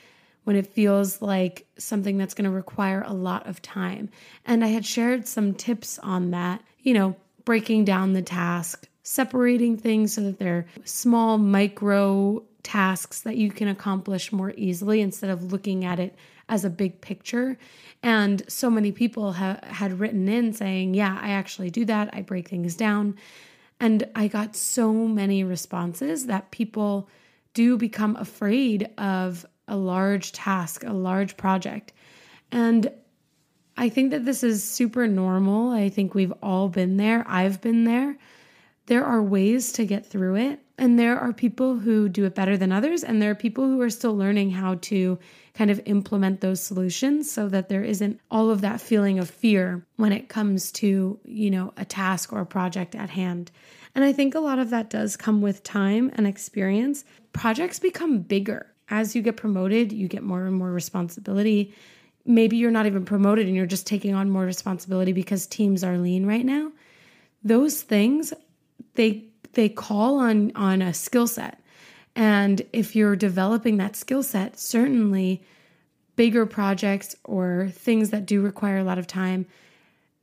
when 0.43 0.55
it 0.55 0.67
feels 0.67 1.21
like 1.21 1.67
something 1.77 2.17
that's 2.17 2.33
going 2.33 2.45
to 2.45 2.55
require 2.55 3.03
a 3.05 3.13
lot 3.13 3.48
of 3.48 3.62
time. 3.62 4.10
And 4.45 4.63
I 4.63 4.67
had 4.67 4.86
shared 4.86 5.27
some 5.27 5.53
tips 5.53 6.00
on 6.00 6.31
that, 6.31 6.62
you 6.79 6.93
know, 6.93 7.15
breaking 7.45 7.86
down 7.86 8.13
the 8.13 8.21
task, 8.21 8.88
separating 9.03 9.77
things 9.77 10.13
so 10.13 10.21
that 10.21 10.39
they're 10.39 10.65
small 10.83 11.38
micro 11.38 12.43
tasks 12.63 13.21
that 13.21 13.38
you 13.38 13.51
can 13.51 13.67
accomplish 13.67 14.31
more 14.31 14.53
easily 14.55 15.01
instead 15.01 15.29
of 15.29 15.51
looking 15.51 15.86
at 15.86 16.00
it 16.00 16.15
as 16.50 16.65
a 16.65 16.69
big 16.69 17.01
picture. 17.01 17.57
And 18.03 18.43
so 18.48 18.69
many 18.69 18.91
people 18.91 19.33
ha- 19.33 19.60
had 19.63 20.00
written 20.00 20.27
in 20.27 20.53
saying, 20.53 20.93
Yeah, 20.93 21.17
I 21.19 21.29
actually 21.31 21.69
do 21.69 21.86
that. 21.86 22.10
I 22.13 22.21
break 22.21 22.50
things 22.50 22.75
down. 22.75 23.15
And 23.79 24.07
I 24.15 24.27
got 24.27 24.55
so 24.55 24.93
many 24.93 25.43
responses 25.43 26.27
that 26.27 26.51
people 26.51 27.10
do 27.53 27.77
become 27.77 28.15
afraid 28.15 28.89
of 28.98 29.45
a 29.72 29.75
large 29.75 30.34
task, 30.34 30.84
a 30.84 30.94
large 30.94 31.38
project. 31.38 31.94
And 32.51 32.92
I 33.78 33.90
think 33.90 34.12
that 34.12 34.25
this 34.25 34.44
is 34.44 34.63
super 34.63 35.08
normal. 35.08 35.72
I 35.72 35.90
think 35.90 36.13
we've 36.13 36.34
all 36.44 36.70
been 36.70 36.98
there. 36.98 37.25
I've 37.28 37.62
been 37.62 37.86
there. 37.86 38.18
There 38.88 39.06
are 39.06 39.24
ways 39.24 39.72
to 39.74 39.86
get 39.86 40.06
through 40.06 40.36
it. 40.36 40.60
And 40.78 41.00
there 41.00 41.18
are 41.18 41.32
people 41.32 41.78
who 41.78 42.10
do 42.10 42.25
it 42.25 42.36
better 42.36 42.58
than 42.58 42.72
others. 42.72 43.04
And 43.04 43.22
there 43.22 43.32
are 43.32 43.36
people 43.36 43.66
who 43.66 43.80
are 43.82 43.90
still 43.90 44.18
learning 44.18 44.51
how 44.51 44.75
to 44.82 45.18
kind 45.54 45.72
of 45.72 45.80
implement 45.86 46.42
those 46.42 46.62
solutions 46.62 47.32
so 47.32 47.48
that 47.50 47.70
there 47.70 47.84
isn't 47.84 48.20
all 48.30 48.50
of 48.50 48.62
that 48.62 48.82
feeling 48.82 49.20
of 49.20 49.30
fear 49.30 49.86
when 49.96 50.12
it 50.12 50.28
comes 50.28 50.72
to, 50.74 51.20
you 51.24 51.51
know, 51.51 51.74
a 51.78 51.86
task 51.86 52.34
or 52.34 52.42
a 52.42 52.46
project 52.46 52.96
at 52.96 53.12
hand. 53.12 53.51
And 53.94 54.04
I 54.04 54.12
think 54.12 54.36
a 54.36 54.40
lot 54.40 54.60
of 54.60 54.70
that 54.72 54.90
does 54.90 55.16
come 55.16 55.42
with 55.42 55.63
time 55.63 56.12
and 56.16 56.25
experience. 56.25 57.06
Projects 57.32 57.80
become 57.80 58.20
bigger. 58.20 58.71
As 58.91 59.15
you 59.15 59.21
get 59.21 59.38
promoted, 59.38 59.91
you 59.91 60.07
get 60.07 60.21
more 60.21 60.45
and 60.45 60.55
more 60.55 60.71
responsibility. 60.71 61.74
Maybe 62.25 62.57
you're 62.57 62.69
not 62.69 62.86
even 62.86 63.05
promoted 63.05 63.48
and 63.48 63.55
you're 63.55 63.65
just 63.65 63.88
taking 63.88 64.13
on 64.13 64.29
more 64.29 64.43
responsibility 64.43 65.13
because 65.13 65.48
teams 65.48 65.83
are 65.83 65.98
lean 65.98 66.27
right 66.27 66.45
now. 66.45 66.71
Those 67.43 67.81
things, 67.81 68.33
they 68.93 69.25
they 69.53 69.69
call 69.69 70.19
on 70.19 70.51
on 70.55 70.81
a 70.81 70.93
skill 70.93 71.25
set 71.25 71.62
and 72.15 72.62
if 72.74 72.95
you're 72.95 73.15
developing 73.15 73.77
that 73.77 73.95
skill 73.95 74.24
set, 74.24 74.60
certainly 74.60 75.41
bigger 76.15 76.45
projects 76.45 77.15
or 77.24 77.69
things 77.74 78.10
that 78.10 78.25
do 78.25 78.41
require 78.41 78.77
a 78.77 78.83
lot 78.83 78.98
of 78.98 79.07
time, 79.07 79.45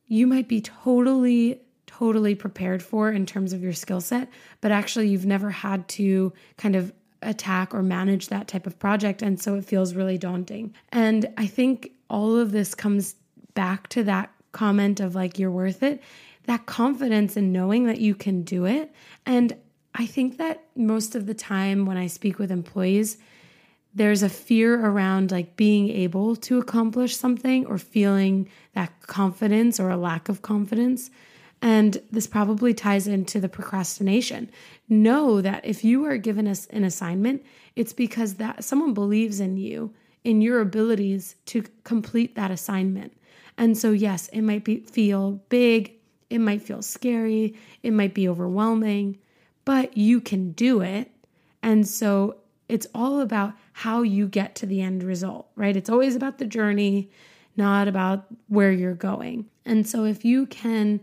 you 0.06 0.26
might 0.26 0.48
be 0.48 0.60
totally 0.60 1.60
totally 1.86 2.34
prepared 2.34 2.82
for 2.82 3.10
in 3.10 3.24
terms 3.24 3.52
of 3.54 3.62
your 3.62 3.72
skill 3.72 4.00
set, 4.00 4.28
but 4.60 4.70
actually 4.70 5.08
you've 5.08 5.26
never 5.26 5.50
had 5.50 5.88
to 5.88 6.32
kind 6.58 6.76
of 6.76 6.92
attack 7.22 7.74
or 7.74 7.82
manage 7.82 8.28
that 8.28 8.48
type 8.48 8.66
of 8.66 8.78
project. 8.78 9.22
And 9.22 9.40
so 9.40 9.54
it 9.54 9.64
feels 9.64 9.94
really 9.94 10.18
daunting. 10.18 10.74
And 10.90 11.32
I 11.36 11.46
think 11.46 11.92
all 12.08 12.36
of 12.36 12.52
this 12.52 12.74
comes 12.74 13.16
back 13.54 13.88
to 13.88 14.04
that 14.04 14.30
comment 14.52 15.00
of 15.00 15.14
like, 15.14 15.38
you're 15.38 15.50
worth 15.50 15.82
it, 15.82 16.02
that 16.44 16.66
confidence 16.66 17.36
in 17.36 17.52
knowing 17.52 17.86
that 17.86 18.00
you 18.00 18.14
can 18.14 18.42
do 18.42 18.64
it. 18.64 18.92
And 19.26 19.56
I 19.94 20.06
think 20.06 20.38
that 20.38 20.64
most 20.76 21.14
of 21.14 21.26
the 21.26 21.34
time 21.34 21.86
when 21.86 21.96
I 21.96 22.06
speak 22.06 22.38
with 22.38 22.50
employees, 22.50 23.18
there's 23.94 24.22
a 24.22 24.28
fear 24.28 24.86
around 24.86 25.32
like 25.32 25.56
being 25.56 25.88
able 25.88 26.36
to 26.36 26.58
accomplish 26.58 27.16
something 27.16 27.66
or 27.66 27.78
feeling 27.78 28.48
that 28.74 28.92
confidence 29.06 29.80
or 29.80 29.90
a 29.90 29.96
lack 29.96 30.28
of 30.28 30.42
confidence. 30.42 31.10
And 31.60 32.00
this 32.10 32.26
probably 32.26 32.72
ties 32.72 33.06
into 33.06 33.40
the 33.40 33.48
procrastination. 33.48 34.50
Know 34.88 35.40
that 35.40 35.64
if 35.64 35.84
you 35.84 36.04
are 36.04 36.16
given 36.16 36.46
us 36.46 36.66
an 36.66 36.84
assignment, 36.84 37.44
it's 37.74 37.92
because 37.92 38.34
that 38.34 38.62
someone 38.64 38.94
believes 38.94 39.40
in 39.40 39.56
you, 39.56 39.92
in 40.24 40.40
your 40.40 40.60
abilities 40.60 41.36
to 41.46 41.64
complete 41.84 42.36
that 42.36 42.50
assignment. 42.50 43.12
And 43.56 43.76
so 43.76 43.90
yes, 43.90 44.28
it 44.28 44.42
might 44.42 44.64
be 44.64 44.80
feel 44.80 45.32
big, 45.48 45.94
it 46.30 46.38
might 46.38 46.62
feel 46.62 46.82
scary, 46.82 47.56
it 47.82 47.92
might 47.92 48.14
be 48.14 48.28
overwhelming, 48.28 49.18
but 49.64 49.96
you 49.96 50.20
can 50.20 50.52
do 50.52 50.80
it. 50.80 51.10
And 51.62 51.86
so 51.86 52.36
it's 52.68 52.86
all 52.94 53.20
about 53.20 53.54
how 53.72 54.02
you 54.02 54.28
get 54.28 54.54
to 54.56 54.66
the 54.66 54.80
end 54.80 55.02
result, 55.02 55.48
right? 55.56 55.76
It's 55.76 55.90
always 55.90 56.14
about 56.14 56.38
the 56.38 56.46
journey, 56.46 57.10
not 57.56 57.88
about 57.88 58.26
where 58.46 58.70
you're 58.70 58.94
going. 58.94 59.46
And 59.64 59.88
so 59.88 60.04
if 60.04 60.24
you 60.24 60.46
can 60.46 61.00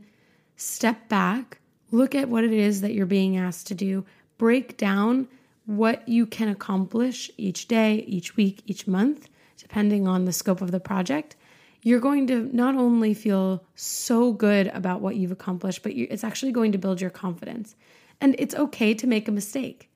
step 0.55 1.07
back, 1.09 1.59
look 1.91 2.15
at 2.15 2.29
what 2.29 2.43
it 2.43 2.53
is 2.53 2.81
that 2.81 2.93
you're 2.93 3.05
being 3.05 3.37
asked 3.37 3.67
to 3.67 3.75
do, 3.75 4.05
break 4.37 4.77
down 4.77 5.27
what 5.65 6.07
you 6.07 6.25
can 6.25 6.47
accomplish 6.47 7.31
each 7.37 7.67
day, 7.67 8.03
each 8.07 8.35
week, 8.35 8.61
each 8.65 8.87
month, 8.87 9.29
depending 9.57 10.07
on 10.07 10.25
the 10.25 10.33
scope 10.33 10.61
of 10.61 10.71
the 10.71 10.79
project, 10.79 11.35
you're 11.81 11.99
going 11.99 12.27
to 12.27 12.49
not 12.55 12.75
only 12.75 13.13
feel 13.13 13.63
so 13.75 14.33
good 14.33 14.67
about 14.67 15.01
what 15.01 15.15
you've 15.15 15.31
accomplished, 15.31 15.83
but 15.83 15.91
it's 15.91 16.23
actually 16.23 16.51
going 16.51 16.71
to 16.71 16.77
build 16.77 16.99
your 16.99 17.09
confidence. 17.09 17.75
And 18.21 18.35
it's 18.39 18.55
okay 18.55 18.93
to 18.95 19.07
make 19.07 19.27
a 19.27 19.31
mistake. 19.31 19.89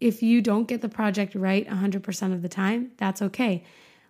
If 0.00 0.22
you 0.22 0.42
don't 0.42 0.68
get 0.68 0.80
the 0.80 0.88
project 0.88 1.34
right 1.34 1.66
100% 1.66 2.32
of 2.32 2.42
the 2.42 2.48
time, 2.48 2.90
that's 2.96 3.22
okay. 3.22 3.64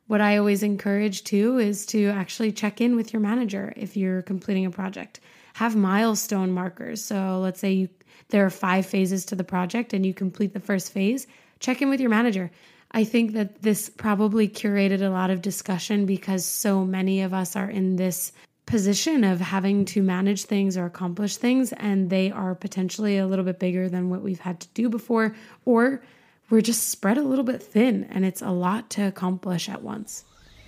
What 0.06 0.20
I 0.20 0.38
always 0.38 0.62
encourage 0.62 1.22
too 1.22 1.58
is 1.58 1.86
to 1.86 2.08
actually 2.08 2.52
check 2.52 2.80
in 2.80 2.96
with 2.96 3.12
your 3.12 3.20
manager 3.20 3.72
if 3.76 3.96
you're 3.96 4.22
completing 4.22 4.66
a 4.66 4.70
project 4.70 5.20
have 5.54 5.76
milestone 5.76 6.52
markers. 6.52 7.04
So 7.04 7.40
let's 7.40 7.60
say 7.60 7.72
you 7.72 7.88
there 8.30 8.46
are 8.46 8.50
five 8.50 8.86
phases 8.86 9.24
to 9.26 9.34
the 9.34 9.44
project 9.44 9.92
and 9.92 10.06
you 10.06 10.14
complete 10.14 10.52
the 10.52 10.60
first 10.60 10.92
phase, 10.92 11.26
check 11.58 11.82
in 11.82 11.90
with 11.90 12.00
your 12.00 12.10
manager. 12.10 12.50
I 12.92 13.04
think 13.04 13.32
that 13.32 13.62
this 13.62 13.88
probably 13.88 14.48
curated 14.48 15.02
a 15.02 15.10
lot 15.10 15.30
of 15.30 15.42
discussion 15.42 16.06
because 16.06 16.44
so 16.44 16.84
many 16.84 17.22
of 17.22 17.32
us 17.32 17.54
are 17.54 17.70
in 17.70 17.96
this 17.96 18.32
position 18.66 19.24
of 19.24 19.40
having 19.40 19.84
to 19.84 20.02
manage 20.02 20.44
things 20.44 20.76
or 20.76 20.86
accomplish 20.86 21.36
things, 21.36 21.72
and 21.74 22.10
they 22.10 22.30
are 22.30 22.54
potentially 22.54 23.18
a 23.18 23.26
little 23.26 23.44
bit 23.44 23.58
bigger 23.58 23.88
than 23.88 24.10
what 24.10 24.22
we've 24.22 24.40
had 24.40 24.60
to 24.60 24.68
do 24.74 24.88
before, 24.88 25.34
or 25.64 26.02
we're 26.50 26.60
just 26.60 26.88
spread 26.88 27.18
a 27.18 27.22
little 27.22 27.44
bit 27.44 27.62
thin 27.62 28.04
and 28.10 28.24
it's 28.24 28.42
a 28.42 28.50
lot 28.50 28.90
to 28.90 29.02
accomplish 29.02 29.68
at 29.68 29.82
once. 29.82 30.24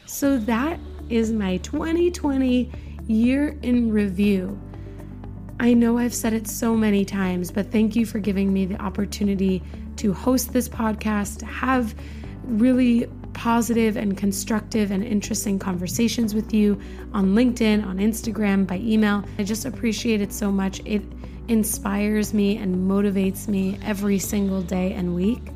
So, 0.07 0.37
that 0.39 0.79
is 1.09 1.33
my 1.33 1.59
2020 1.59 2.71
year 3.07 3.57
in 3.63 3.91
review. 3.93 4.61
I 5.63 5.75
know 5.75 5.97
I've 5.97 6.13
said 6.13 6.33
it 6.33 6.49
so 6.49 6.75
many 6.75 7.05
times, 7.05 7.53
but 7.53 7.71
thank 7.71 7.95
you 7.95 8.05
for 8.05 8.19
giving 8.19 8.53
me 8.53 8.67
the 8.67 8.83
opportunity 8.83 9.63
to 9.99 10.13
host 10.13 10.53
this 10.53 10.69
podcast, 10.69 11.41
have 11.43 11.95
really 12.47 13.07
positive 13.33 13.97
and 13.97 14.19
constructive 14.19 14.91
and 14.91 15.05
interesting 15.05 15.61
conversations 15.61 16.35
with 16.35 16.53
you 16.53 16.81
on 17.13 17.37
LinkedIn, 17.37 17.87
on 17.87 17.99
Instagram, 17.99 18.67
by 18.67 18.79
email. 18.79 19.25
I 19.39 19.45
just 19.45 19.65
appreciate 19.65 20.21
it 20.21 20.33
so 20.33 20.51
much. 20.51 20.81
It 20.85 21.05
inspires 21.47 22.35
me 22.35 22.57
and 22.57 22.91
motivates 22.91 23.47
me 23.47 23.79
every 23.85 24.19
single 24.19 24.63
day 24.63 24.93
and 24.95 25.15
week. 25.15 25.53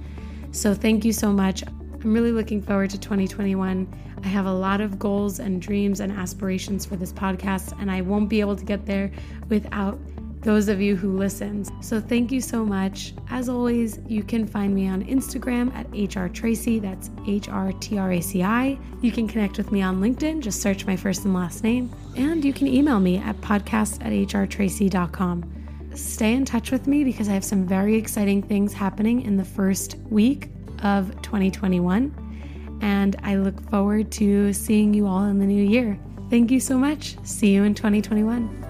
So, 0.52 0.72
thank 0.72 1.04
you 1.04 1.12
so 1.12 1.32
much. 1.32 1.64
I'm 2.02 2.12
really 2.12 2.32
looking 2.32 2.62
forward 2.62 2.90
to 2.90 2.98
2021. 2.98 3.88
I 4.22 4.28
have 4.28 4.46
a 4.46 4.52
lot 4.52 4.80
of 4.80 4.98
goals 4.98 5.40
and 5.40 5.60
dreams 5.60 6.00
and 6.00 6.12
aspirations 6.12 6.84
for 6.84 6.96
this 6.96 7.12
podcast, 7.12 7.78
and 7.80 7.90
I 7.90 8.00
won't 8.00 8.28
be 8.28 8.40
able 8.40 8.56
to 8.56 8.64
get 8.64 8.86
there 8.86 9.10
without 9.48 9.98
those 10.42 10.68
of 10.68 10.80
you 10.80 10.94
who 10.94 11.16
listened. 11.16 11.70
So 11.80 12.00
thank 12.00 12.30
you 12.30 12.40
so 12.40 12.64
much. 12.64 13.14
As 13.30 13.48
always, 13.48 13.98
you 14.06 14.22
can 14.22 14.46
find 14.46 14.74
me 14.74 14.86
on 14.86 15.04
Instagram 15.04 15.74
at 15.74 15.90
hrtraci. 15.90 16.80
That's 16.80 17.10
H 17.26 17.48
R 17.48 17.72
T 17.72 17.98
R 17.98 18.12
A 18.12 18.20
C 18.20 18.42
I. 18.44 18.78
You 19.02 19.10
can 19.10 19.26
connect 19.26 19.58
with 19.58 19.72
me 19.72 19.82
on 19.82 20.00
LinkedIn. 20.00 20.40
Just 20.40 20.62
search 20.62 20.86
my 20.86 20.96
first 20.96 21.24
and 21.24 21.34
last 21.34 21.64
name. 21.64 21.90
And 22.16 22.44
you 22.44 22.52
can 22.52 22.68
email 22.68 23.00
me 23.00 23.18
at 23.18 23.36
podcast 23.40 24.04
at 24.04 24.12
hrtraci.com. 24.12 25.52
Stay 25.96 26.34
in 26.34 26.44
touch 26.44 26.70
with 26.70 26.86
me 26.86 27.02
because 27.02 27.28
I 27.28 27.32
have 27.32 27.44
some 27.44 27.66
very 27.66 27.96
exciting 27.96 28.42
things 28.42 28.72
happening 28.72 29.22
in 29.22 29.36
the 29.36 29.44
first 29.44 29.96
week 30.10 30.50
of 30.82 31.10
2021 31.22 32.78
and 32.82 33.16
I 33.22 33.36
look 33.36 33.60
forward 33.70 34.10
to 34.12 34.52
seeing 34.52 34.92
you 34.92 35.06
all 35.06 35.24
in 35.24 35.38
the 35.38 35.46
new 35.46 35.64
year. 35.64 35.98
Thank 36.28 36.50
you 36.50 36.60
so 36.60 36.76
much. 36.76 37.16
See 37.24 37.54
you 37.54 37.64
in 37.64 37.74
2021. 37.74 38.65